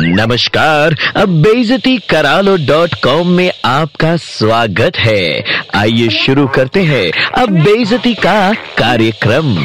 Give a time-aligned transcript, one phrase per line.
[0.00, 5.42] नमस्कार, अब बेजती करालो डॉट कॉम में आपका स्वागत है।
[5.74, 9.56] आइए शुरू करते हैं अब बेजती का कार्यक्रम।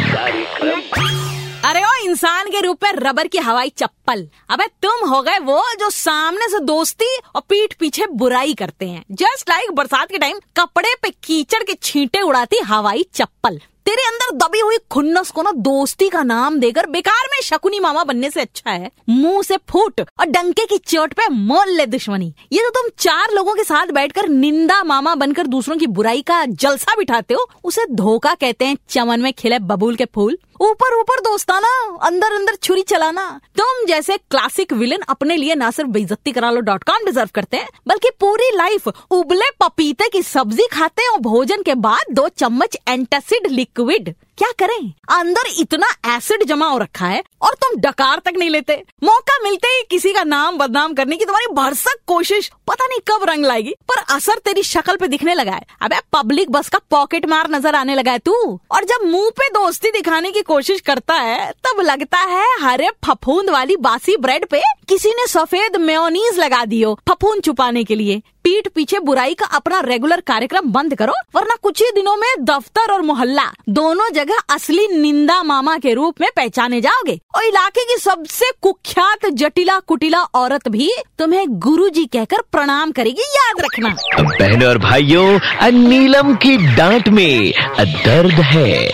[1.64, 5.62] अरे ओ, इंसान के रूप में रबर की हवाई चप्पल। अबे, तुम हो गए वो
[5.80, 10.40] जो सामने से दोस्ती और पीठ पीछे बुराई करते हैं। जस्ट लाइक बरसात के टाइम
[10.58, 15.52] कपड़े पे कीचड़ के छींटे उड़ाती हवाई चप्पल। तेरे अंदर दबी हुई खुन्नस को ना
[15.52, 20.02] दोस्ती का नाम देकर बेकार में शकुनी मामा बनने से अच्छा है। मुँह से फूट
[20.02, 23.92] और डंके की चोट पे मोल ले दुश्मनी। ये तो तुम चार लोगों के साथ
[23.94, 28.78] बैठकर निंदा मामा बनकर दूसरों की बुराई का जलसा बिठाते हो, उसे धोखा कहते हैं
[28.90, 31.70] चमन में खिले बबूल के फूल। ऊपर ऊपर दोस्ताना,
[32.04, 33.28] अंदर अंदर छुरी चलाना।
[33.58, 37.58] तुम जैसे क्लासिक विलन अपने लिए ना सिर्फ़ बेइज्जती करा लो डॉट कॉम डिजर्व करते
[37.58, 42.28] हैं, बल्कि पूरी लाइफ उबले पपीते की सब्ज़ी खाते हैं। और भोजन के बाद दो
[42.30, 44.94] चम्मच एंटासिड squid क्या करें?
[45.12, 49.68] अंदर इतना एसिड जमा हो रखा है और तुम डकार तक नहीं लेते। मौका मिलते
[49.68, 53.74] ही किसी का नाम बदनाम करने की तुम्हारी भरसक कोशिश। पता नहीं कब रंग लाएगी,
[53.90, 57.76] पर असर तेरी शक्ल पे दिखने लगा है। अबे पब्लिक बस का पॉकेट मार नज़र
[57.76, 61.82] आने लगा है तू। और जब मुँह पे दोस्ती दिखाने की कोशिश करता है, तब
[61.82, 67.44] लगता है हरे फफूंद वाली बासी ब्रेड पे किसी ने सफ़ेद मेयोनीज लगा दियो फफूंद
[67.44, 71.90] छुपाने के लिए। पीठ पीछे बुराई का अपना रेगुलर कार्यक्रम बंद करो, वरना कुछ ही
[71.92, 77.20] दिनों में दफ्तर और मोहल्ला दोनों जगह असली निंदा मामा के रूप में पहचाने जाओगे।
[77.36, 83.22] और इलाके की सबसे कुख्यात जटिला कुटिला औरत भी तुम्हें गुरु जी कहकर प्रणाम करेगी
[83.22, 85.40] याद रखना। बहनों और भाइयों
[85.72, 88.92] नीलम की डांट में दर्द है।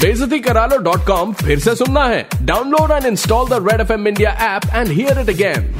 [0.00, 3.92] बेजती करा लो डॉट कॉम फिर से सुनना है। Download and install the red F
[3.92, 5.74] M India app and hear it again.